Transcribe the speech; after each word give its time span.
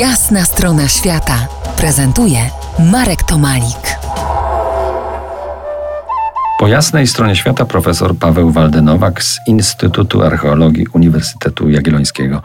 Jasna 0.00 0.44
strona 0.44 0.88
świata 0.88 1.46
prezentuje 1.76 2.38
Marek 2.92 3.22
Tomalik. 3.22 3.96
Po 6.58 6.68
jasnej 6.68 7.06
stronie 7.06 7.36
świata 7.36 7.64
profesor 7.64 8.16
Paweł 8.16 8.50
Waldenowak 8.50 9.22
z 9.22 9.38
Instytutu 9.46 10.22
Archeologii 10.22 10.86
Uniwersytetu 10.92 11.70
Jagiellońskiego. 11.70 12.42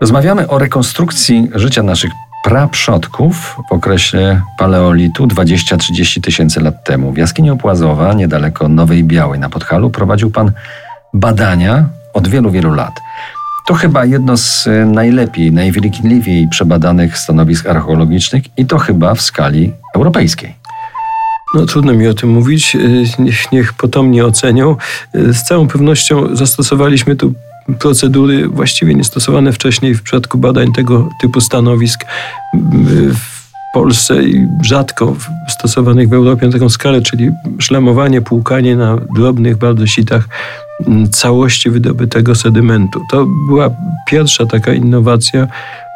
Rozmawiamy 0.00 0.48
o 0.48 0.58
rekonstrukcji 0.58 1.50
życia 1.54 1.82
naszych 1.82 2.10
praprzodków 2.44 3.56
w 3.70 3.72
okresie 3.72 4.40
paleolitu 4.58 5.26
20-30 5.26 6.20
tysięcy 6.20 6.60
lat 6.60 6.84
temu. 6.84 7.12
W 7.12 7.16
jaskini 7.16 7.50
Opłazowa, 7.50 8.12
niedaleko 8.12 8.68
Nowej 8.68 9.04
Białej 9.04 9.40
na 9.40 9.48
Podhalu, 9.48 9.90
prowadził 9.90 10.30
pan 10.30 10.52
badania 11.14 11.84
od 12.14 12.28
wielu, 12.28 12.50
wielu 12.50 12.74
lat. 12.74 12.94
To 13.68 13.74
chyba 13.74 14.04
jedno 14.04 14.36
z 14.36 14.66
e, 14.66 14.84
najlepiej, 14.84 15.52
najwnikliwiej 15.52 16.48
przebadanych 16.48 17.18
stanowisk 17.18 17.66
archeologicznych 17.66 18.44
i 18.56 18.66
to 18.66 18.78
chyba 18.78 19.14
w 19.14 19.22
skali 19.22 19.72
europejskiej. 19.94 20.54
No 21.54 21.66
trudno 21.66 21.92
mi 21.92 22.06
o 22.06 22.14
tym 22.14 22.30
mówić, 22.30 22.76
e, 22.76 22.78
niech, 23.22 23.52
niech 23.52 23.72
potomnie 23.72 24.26
ocenią. 24.26 24.76
E, 25.14 25.32
z 25.32 25.42
całą 25.42 25.68
pewnością 25.68 26.36
zastosowaliśmy 26.36 27.16
tu 27.16 27.34
procedury 27.78 28.48
właściwie 28.48 28.94
niestosowane 28.94 29.52
wcześniej 29.52 29.94
w 29.94 30.02
przypadku 30.02 30.38
badań 30.38 30.72
tego 30.72 31.08
typu 31.20 31.40
stanowisk 31.40 32.00
w 33.14 33.38
Polsce 33.74 34.22
i 34.22 34.46
rzadko 34.62 35.16
stosowanych 35.48 36.08
w 36.08 36.12
Europie 36.12 36.46
na 36.46 36.52
taką 36.52 36.68
skalę, 36.68 37.02
czyli 37.02 37.30
szlamowanie, 37.58 38.20
płukanie 38.22 38.76
na 38.76 38.96
drobnych 39.14 39.56
bardzo 39.56 39.86
sitach 39.86 40.28
całości 41.12 41.70
wydobytego 41.70 42.34
sedymentu. 42.34 43.00
To 43.10 43.26
była 43.48 43.70
pierwsza 44.06 44.46
taka 44.46 44.72
innowacja, 44.72 45.46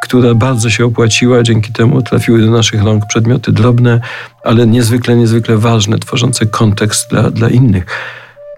która 0.02 0.34
bardzo 0.34 0.70
się 0.70 0.84
opłaciła. 0.84 1.42
Dzięki 1.42 1.72
temu 1.72 2.02
trafiły 2.02 2.40
do 2.40 2.50
naszych 2.50 2.82
rąk 2.82 3.06
przedmioty 3.06 3.52
drobne, 3.52 4.00
ale 4.44 4.66
niezwykle, 4.66 5.16
niezwykle 5.16 5.56
ważne, 5.56 5.98
tworzące 5.98 6.46
kontekst 6.46 7.10
dla, 7.10 7.30
dla 7.30 7.48
innych. 7.48 7.86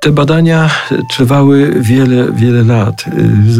Te 0.04 0.12
badania 0.12 0.70
trwały 1.10 1.74
wiele, 1.80 2.32
wiele 2.32 2.64
lat. 2.64 3.04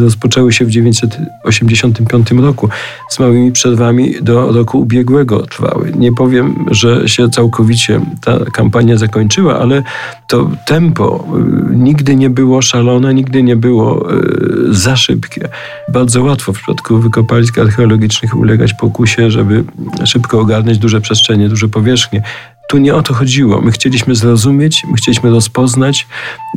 Rozpoczęły 0.00 0.52
się 0.52 0.64
w 0.64 0.68
1985 0.68 2.30
roku. 2.30 2.68
Z 3.08 3.18
małymi 3.18 3.52
przerwami 3.52 4.14
do 4.22 4.52
roku 4.52 4.80
ubiegłego 4.80 5.46
trwały. 5.46 5.92
Nie 5.96 6.12
powiem, 6.12 6.66
że 6.70 7.08
się 7.08 7.28
całkowicie 7.28 8.00
ta 8.24 8.38
kampania 8.52 8.96
zakończyła, 8.96 9.58
ale 9.60 9.82
to 10.28 10.50
tempo 10.66 11.24
y, 11.72 11.76
nigdy 11.76 12.16
nie 12.16 12.30
było 12.30 12.62
szalone, 12.62 13.14
nigdy 13.14 13.42
nie 13.42 13.56
było 13.56 14.12
y, 14.12 14.74
za 14.74 14.96
szybkie. 14.96 15.48
Bardzo 15.92 16.22
łatwo 16.22 16.52
w 16.52 16.56
przypadku 16.56 16.98
wykopalisk 16.98 17.58
archeologicznych 17.58 18.36
ulegać 18.36 18.74
pokusie, 18.74 19.30
żeby 19.30 19.64
szybko 20.04 20.40
ogarnąć 20.40 20.78
duże 20.78 21.00
przestrzenie, 21.00 21.48
duże 21.48 21.68
powierzchnie 21.68 22.22
tu 22.68 22.78
nie 22.78 22.94
o 22.94 23.02
to 23.02 23.14
chodziło. 23.14 23.60
My 23.60 23.72
chcieliśmy 23.72 24.14
zrozumieć, 24.14 24.84
my 24.90 24.96
chcieliśmy 24.96 25.30
rozpoznać 25.30 26.06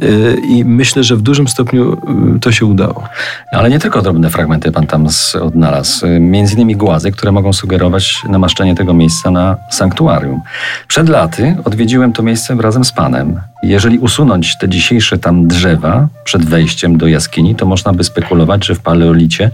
yy, 0.02 0.38
i 0.50 0.66
myślę, 0.66 1.04
że 1.04 1.16
w 1.16 1.22
dużym 1.22 1.48
stopniu 1.48 1.98
yy, 2.34 2.40
to 2.40 2.52
się 2.52 2.66
udało. 2.66 3.04
Ale 3.52 3.70
nie 3.70 3.80
tylko 3.80 4.02
drobne 4.02 4.30
fragmenty 4.30 4.72
pan 4.72 4.88
tam 4.88 5.08
odnalazł. 5.42 6.08
Między 6.20 6.56
innymi 6.56 6.76
głazy, 6.76 7.12
które 7.12 7.32
mogą 7.32 7.54
sugerować 7.54 8.24
namaszczenie 8.30 8.76
tego 8.76 8.94
miejsca 8.94 9.32
na 9.32 9.58
sanktuarium. 9.70 10.42
Przed 10.88 11.10
laty 11.10 11.56
odwiedziłem 11.66 12.14
to 12.14 12.24
miejsce 12.24 12.56
razem 12.56 12.86
z 12.86 12.92
panem. 12.92 13.42
Jeżeli 13.64 14.00
usunąć 14.00 14.58
te 14.58 14.70
dzisiejsze 14.70 15.18
tam 15.18 15.48
drzewa 15.48 16.08
przed 16.24 16.46
wejściem 16.46 16.98
do 16.98 17.08
jaskini, 17.08 17.56
to 17.56 17.66
można 17.66 17.94
by 17.94 18.04
spekulować, 18.04 18.66
że 18.66 18.76
w 18.76 18.80
paleolicie 18.80 19.52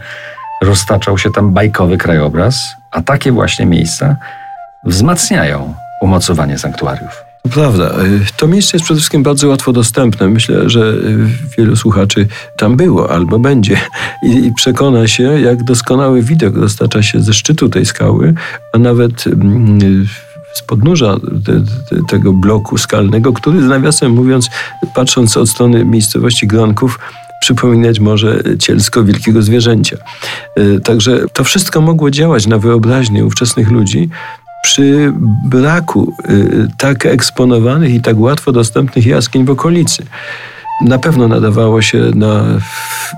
roztaczał 0.62 1.18
się 1.18 1.32
tam 1.32 1.54
bajkowy 1.54 1.98
krajobraz, 1.98 2.76
a 2.92 3.02
takie 3.02 3.32
właśnie 3.32 3.66
miejsca 3.66 4.16
wzmacniają 4.84 5.74
umocowanie 6.04 6.58
sanktuariów. 6.58 7.12
To 7.44 7.50
prawda. 7.50 7.86
Y, 7.86 8.20
to 8.38 8.48
miejsce 8.48 8.78
jest 8.78 8.86
przede 8.86 8.98
wszystkim 8.98 9.24
bardzo 9.24 9.48
łatwo 9.48 9.74
dostępne. 9.74 10.28
Myślę, 10.28 10.70
że 10.70 10.80
y, 10.80 11.28
wielu 11.58 11.76
słuchaczy 11.76 12.28
tam 12.58 12.78
było 12.78 13.12
albo 13.12 13.40
będzie 13.40 13.78
i, 14.24 14.52
przekona 14.56 15.08
się, 15.08 15.24
jak 15.24 15.64
doskonały 15.64 16.22
widok 16.22 16.60
dostarcza 16.60 17.04
się 17.04 17.22
ze 17.22 17.34
szczytu 17.34 17.70
tej 17.70 17.86
skały, 17.86 18.34
a 18.74 18.78
nawet 18.78 19.28
mm, 19.28 20.08
z 20.54 20.62
podnóża 20.62 21.16
te, 21.46 21.54
te, 21.90 22.04
tego 22.10 22.34
bloku 22.34 22.78
skalnego, 22.78 23.34
który 23.34 23.62
nawiasem 23.62 24.12
mówiąc, 24.12 24.50
patrząc 24.96 25.38
od 25.38 25.50
strony 25.50 25.86
miejscowości 25.86 26.48
Gronków, 26.48 27.00
przypominać 27.42 28.00
może 28.00 28.44
cielsko 28.60 29.04
wielkiego 29.04 29.42
zwierzęcia. 29.42 29.98
Y, 30.60 30.80
także 30.80 31.20
to 31.34 31.44
wszystko 31.44 31.82
mogło 31.82 32.12
działać 32.12 32.48
na 32.48 32.58
wyobraźnię 32.58 33.26
ówczesnych 33.26 33.72
ludzi, 33.72 34.10
przy 34.64 35.14
braku 35.46 36.14
y, 36.30 36.68
tak 36.78 37.06
eksponowanych 37.06 37.94
i 37.94 38.02
tak 38.02 38.20
łatwo 38.20 38.52
dostępnych 38.52 39.06
jaskiń 39.06 39.46
w 39.46 39.50
okolicy. 39.50 40.04
Na 40.82 41.00
pewno 41.00 41.28
nadawało 41.28 41.82
się 41.82 42.12
na 42.16 42.44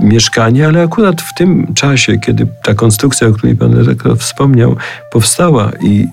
mieszkanie, 0.01 0.67
ale 0.67 0.83
akurat 0.83 1.22
w 1.22 1.33
tym 1.33 1.73
czasie, 1.73 2.17
kiedy 2.17 2.47
ta 2.63 2.73
konstrukcja, 2.73 3.28
o 3.28 3.31
której 3.31 3.56
pan 3.56 3.73
redaktor 3.73 4.17
wspomniał, 4.17 4.75
powstała 5.11 5.72
i 5.81 6.07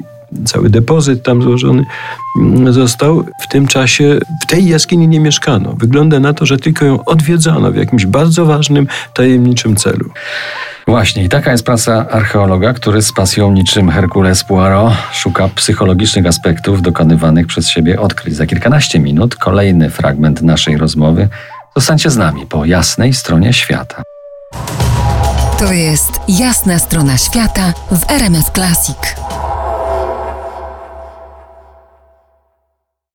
cały 0.44 0.70
depozyt 0.70 1.22
tam 1.22 1.42
złożony 1.42 1.84
mm, 2.40 2.72
został. 2.72 3.24
W 3.42 3.48
tym 3.48 3.66
czasie 3.66 4.18
w 4.42 4.46
tej 4.46 4.68
jaskini 4.68 5.08
nie 5.08 5.20
mieszkano. 5.20 5.74
Wygląda 5.78 6.20
na 6.20 6.32
to, 6.32 6.46
że 6.46 6.58
tylko 6.58 6.84
ją 6.84 7.04
odwiedzano 7.04 7.72
w 7.72 7.76
jakimś 7.76 8.06
bardzo 8.06 8.46
ważnym, 8.46 8.86
tajemniczym 9.14 9.76
celu. 9.76 10.10
Właśnie, 10.86 11.24
i 11.24 11.28
taka 11.28 11.52
jest 11.52 11.64
praca 11.64 12.08
archeologa, 12.10 12.72
który 12.72 13.02
z 13.02 13.12
pasją 13.12 13.52
niczym 13.52 13.90
Herkules 13.90 14.44
Poirot 14.44 14.92
szuka 15.12 15.48
psychologicznych 15.48 16.26
aspektów 16.26 16.82
dokonywanych 16.82 17.46
przez 17.46 17.68
siebie 17.68 18.00
odkryć. 18.00 18.36
Za 18.36 18.46
kilkanaście 18.46 18.98
minut 19.00 19.36
kolejny 19.36 19.90
fragment 19.90 20.42
naszej 20.42 20.76
rozmowy. 20.76 21.28
Zostańcie 21.76 22.10
z 22.10 22.16
nami 22.16 22.46
po 22.46 22.64
jasnej 22.64 23.14
stronie 23.14 23.52
świata. 23.52 24.02
To 25.58 25.72
jest 25.72 26.20
jasna 26.28 26.78
strona 26.78 27.18
świata 27.18 27.72
w 27.92 28.10
RMS 28.10 28.50
Classic. 28.54 28.96